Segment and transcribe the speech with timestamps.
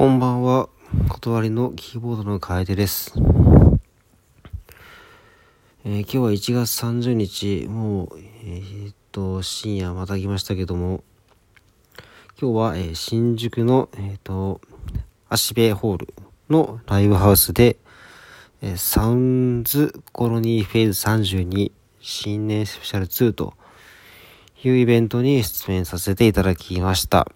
[0.00, 0.70] こんばんは。
[1.10, 3.12] 断りのキーボードの楓です。
[5.84, 11.04] えー、今日は1月30日、もう、えー、っと、深夜また来ましたけども、
[12.40, 14.62] 今日は、えー、新宿の、えっと、
[15.28, 16.14] 足部ホール
[16.48, 17.76] のライブハウスで、
[18.62, 23.52] えサウンズコロニーフェーズ32新年スペシャル2と
[24.64, 27.30] いうイベントに出演させていただきました。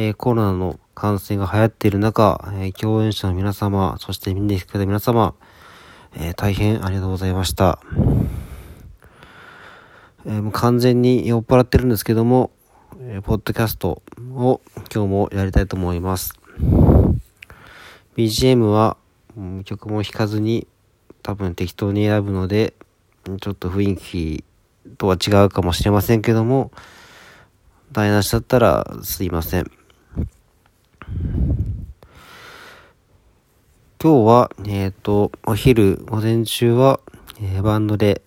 [0.00, 5.34] えー、コロナの感染が流行っている中、えー、共演者の皆様、そして見に来てくれた皆様、
[6.14, 7.80] えー、大変ありがとうございました。
[10.24, 12.52] え、もう完全に酔っ払ってるんですけども、
[13.00, 14.00] えー、ポッドキャスト
[14.36, 14.60] を
[14.94, 16.38] 今日もやりたいと思います。
[18.16, 18.96] BGM は、
[19.64, 20.68] 曲も弾かずに
[21.24, 22.74] 多分適当に選ぶので、
[23.40, 24.44] ちょっと雰囲気
[24.96, 26.70] とは違うかもしれませんけども、
[27.90, 29.77] 台無しだったらすいません。
[34.00, 37.00] 今日は、えっ、ー、と、お昼、午前中は、
[37.42, 38.22] えー、バンドで、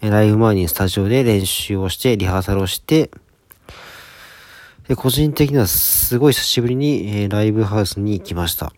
[0.00, 3.10] えライブ前にスタジオで練習をして、リハーサルをして、
[4.86, 8.72] で、個人的にはすごい久しぶりに、えー、ライブハウスに行きました。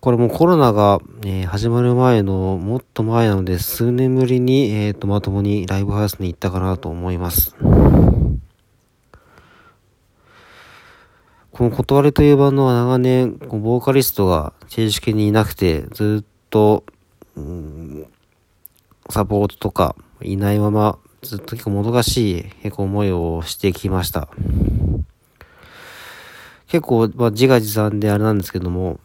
[0.00, 7.54] これもコロナが、えー、始まる前の、もっと前なので、数年ぶりに、えっ、と、まともにライブハウスに行ったかなと思います。
[11.58, 16.84] この断りというバンドは長年、ボーカリストが正式にいなくて、ずっと、
[19.10, 24.28] サポートとかいないまま、ずっと結構もどかしい結構思いをしてきました。
[26.68, 29.00] 結構、まあ、自画自賛であれなんですけども、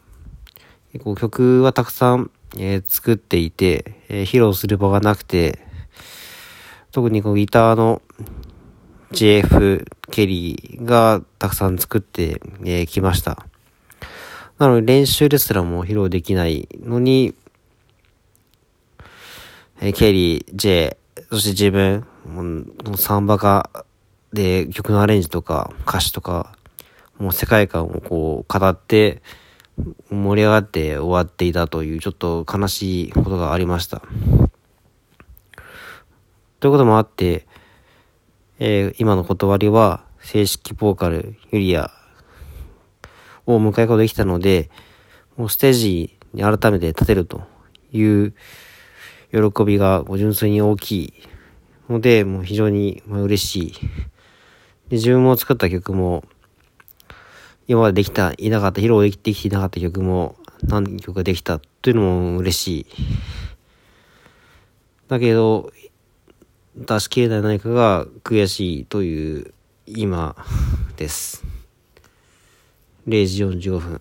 [0.92, 5.58] 結構曲はたくさん、えー、作っていて、えー、披露する場がなくて、
[6.92, 8.00] 特にこうギターの
[9.14, 13.46] JF ケリーがたくさん作ってき、えー、ました。
[14.58, 17.34] なので練習ですらも披露できないのに、
[19.80, 20.96] えー、ケリー、J、
[21.30, 22.04] そして自分、
[22.96, 23.70] サンバカ
[24.32, 26.56] で曲のアレンジとか歌詞とか、
[27.18, 29.22] もう世界観をこう語って
[30.10, 34.02] 盛り上がって終わっていたというちょっと悲しいことがありました。
[36.58, 37.46] ということもあって、
[38.58, 41.90] えー、今の断りは正式ボーカルユリア
[43.46, 44.70] を迎えることできたので、
[45.36, 47.42] もうステージに改めて立てると
[47.92, 48.34] いう
[49.32, 51.14] 喜びが純粋に大きい
[51.88, 53.72] ので、もう非常に嬉しい。
[54.88, 56.24] で、自分も作った曲も、
[57.66, 62.86] 今までできた、いなかった、披露できできていなかった曲も何曲かできたというのも嬉しい。
[65.08, 65.72] だけど、
[66.76, 69.54] 出し切れない何かが悔しいという
[69.86, 70.34] 今
[70.96, 71.44] です。
[73.06, 74.00] 0時45分。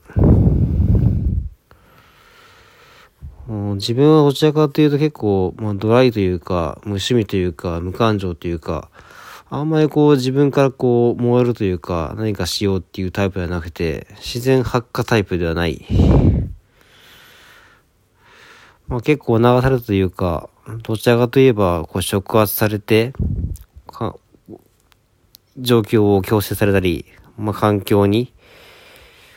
[3.75, 8.89] 自分はどちらかというと結構、まあ、ドライというか、無趣味というか、無感情というか、
[9.49, 15.85] あんまりこう自分からこう燃えるというか、何かしようっていうタイプではなくて、自然発火タイプではない。
[18.87, 23.13] まあ、結構流されるというか、どちらかといえば、こう、触発されて、
[23.87, 24.15] か
[25.57, 27.05] 状況を強制されたり、
[27.37, 28.33] まあ、環境に、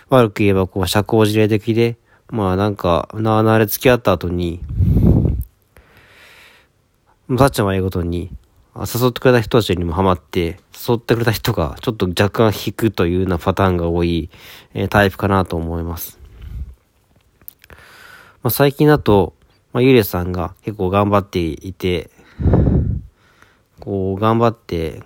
[0.09, 1.97] 悪く言えば、こう、社交辞令的で、
[2.29, 4.61] まあ、なんか、なあなあで付き合った後に、
[7.37, 8.31] たっちゃんはええことに、
[8.77, 14.31] 誘ってくれた人たちにもハマって、誘ってくれた人がちょっと若干引くというようなパターンが多い、
[14.75, 16.21] えー、タイプかなと思います。
[18.43, 19.35] まあ、最近だと、
[19.77, 22.09] まあ、ゆれさんが結構頑張っていて、
[23.79, 25.03] こう、頑張って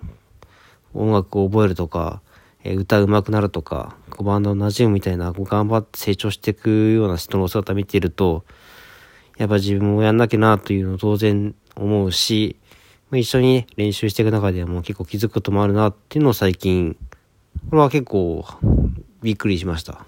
[0.95, 2.23] 音楽を覚えるとか、
[2.63, 8.45] え歌うまくなるとか、こうバンドの馴染むみたいな、こう頑張って成長していくような人の姿見ていると、
[9.39, 12.55] やっぱ自分もやんなきゃなというのを当然思うし、
[13.11, 16.97] まあ、一緒に練習していく中でも結構気づくこともあるなっていうのを最近、
[17.71, 18.47] これは結構
[19.21, 20.07] びっくりしました。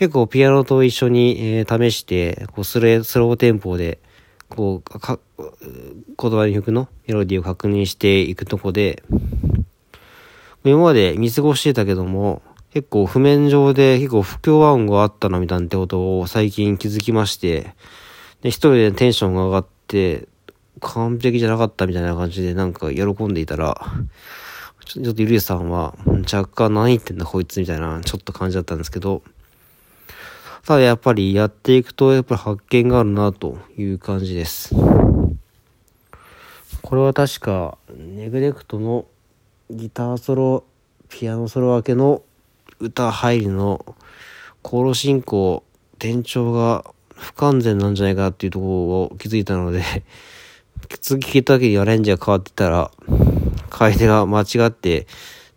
[0.00, 3.98] 結構ピアノと一緒に、えー、試して、こうスレスローテンポで、
[4.48, 6.88] こう、か、言葉の曲の？
[7.06, 9.02] メロディーを確認していくとこで、
[10.64, 12.40] 今まで見過ごしてたけども、
[12.72, 17.74] 結構譜面上で結構不協和音があったなみたいなことを最近気づきまして、
[18.40, 20.28] で、一人でテンションが上がって、
[20.80, 23.78] 完璧じゃなかったみたいな感じでなんか喜んでいたら、
[24.86, 25.94] ちょっとゆりさんは
[26.32, 29.22] 若干何言ってんだこいつみたいなちょっと感じだったんですけど、
[30.64, 34.74] ただやっぱりやっていくとやっぱり発見があるなという感じです。
[36.82, 39.06] これは確かネグレクトの
[39.70, 40.64] ギターソロ
[41.08, 42.22] ピアノソロ明けの
[42.78, 43.94] 歌入りの
[44.62, 45.62] コーロ進行、
[45.98, 46.84] 転調が
[47.14, 49.82] 不完全なんじゃないかっていうところを気づいたので
[51.00, 52.90] 次聞いた時にアレンジが変わってたら、
[53.70, 55.06] 楓が間違って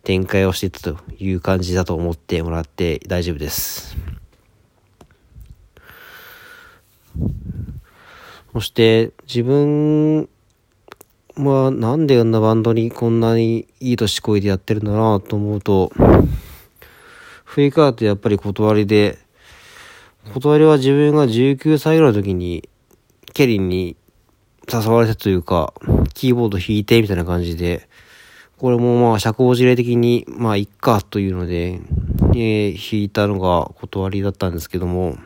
[0.02, 4.13] 展開をしていたという感じだと思ってもらって大丈夫です。
[8.52, 10.28] そして自分
[11.36, 15.90] はなんであんなバンドにこんなにいい年こいでやってるんだなと思うと、
[17.44, 19.18] フェイカーってやっぱり断りで、
[20.32, 22.68] 断りは自分が19歳ぐらいの時に
[23.32, 23.96] ケリンに
[24.72, 25.74] 誘われたというか、
[26.14, 27.88] キーボード弾いてみたいな感じで、
[28.58, 31.80] これもまあ社交辞令的にまあいっかというので、
[32.34, 35.16] えー、弾いたのが断りだったんですけども、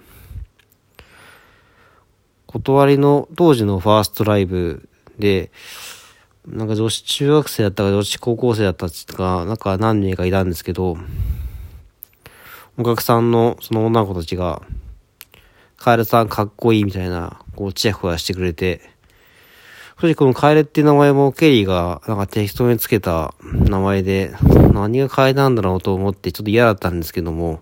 [2.48, 5.52] 断りの当時のファーストライブで、
[6.46, 10.96] なんか女子中学生だったか女子高校生だったか、なんか何名かいたんですけど、
[12.78, 14.62] お客さんのその女の子たちが、
[15.76, 18.80] カエルさんかっこいいみたいな、こう、チヤホヤしてくれて、
[20.00, 24.32] 正直このカエルっていう名前もケリーがなんか適当につけた名前で、
[24.72, 27.60] 何がカエルなんだろうと思ってちょっと嫌だったんですけども、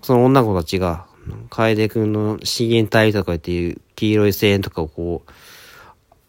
[0.00, 1.09] その女の子たちが、
[1.50, 5.30] 楓くんの資源体とかっていう黄色い声援とかをこう、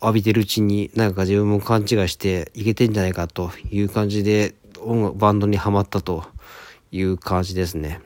[0.02, 6.26] 浴びてるうちになんか自分も勘違いしていけてんじゃないかという感じで音楽、バンドにはまったと
[6.92, 8.02] いう感じですね。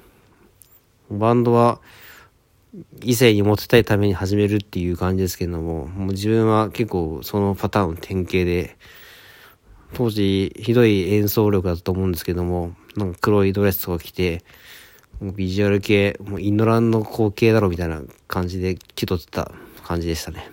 [1.10, 1.80] バンドは
[3.02, 8.78] 異性にモテたいために始めるっていう感じですけども、もう自分は結構そのパターンの典型で、
[9.94, 14.44] 当時ひどい演奏力だったと思うんですけども、なんか黒いドレスとか着て、
[15.20, 19.52] もうビジュアル系、もうインドランの光景だろみたいな感じで気取ってた
[19.84, 20.50] 感じでしたね。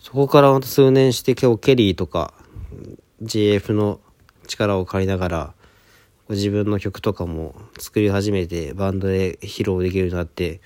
[0.00, 2.34] そこからまた数年して今日ケリーとか
[3.22, 4.00] JF の
[4.46, 5.54] 力を借りながら
[6.28, 10.60] 自分の曲とかも作り始めてバンドで披露できるようになって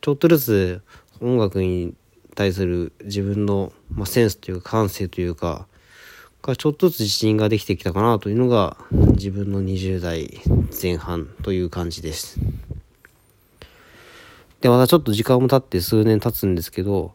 [0.00, 0.82] ちょっとずつ
[1.20, 1.94] 音楽に
[2.34, 5.68] 対する自分の、まあ、センスというか感性というか
[6.44, 12.38] がちょっとずつ自信ができてきたかなというのが自分の20代前半という感じです。
[14.60, 17.14] で、またちょっと時間も経って数年経つんですけど、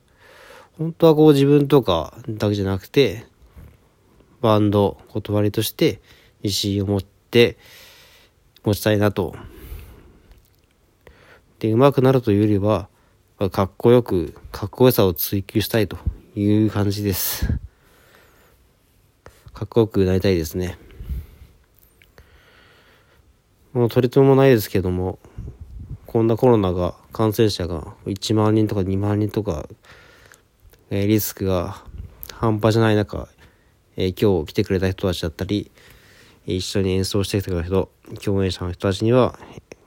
[0.79, 3.27] 本当はこう自分とかだけじゃなくて、
[4.41, 6.01] バンド、断りとして
[6.41, 7.59] 自信を持って
[8.63, 9.35] 持ちたいなと。
[11.59, 12.89] で、上手くなるというよりは、
[13.51, 15.99] かっこよく、かっこよさを追求したいと
[16.35, 17.68] いう感じです。
[19.59, 20.77] かっこよくなりたいですね。
[23.73, 25.19] もう取り留めもないですけども、
[26.05, 29.67] こんなコロナが、感染者が1万人とか2万人とか、
[30.91, 31.83] え、リスクが
[32.31, 33.27] 半端じゃない中、
[33.97, 35.69] えー、今日来てくれた人たちだったり、
[36.45, 37.89] 一緒に演奏してきてくれた人、
[38.23, 39.37] 共演者の人たちには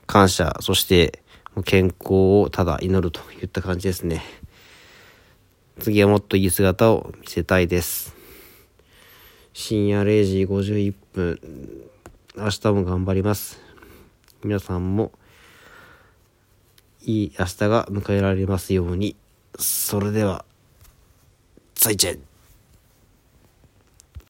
[0.05, 1.23] 感謝、そして
[1.65, 4.21] 健康をただ祈るといった感じですね。
[5.79, 8.12] 次はもっといい姿を見せたいです。
[9.65, 11.39] 深夜0時51分、
[12.35, 13.61] 明日も頑張ります。
[14.43, 15.13] 皆さんも、
[17.05, 19.15] いい明日が迎えられますように。
[19.57, 20.43] それでは、
[21.75, 22.32] 再见。